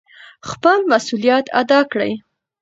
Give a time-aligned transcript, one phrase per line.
[0.49, 2.11] خپل مسؤلیت ادا کړئ.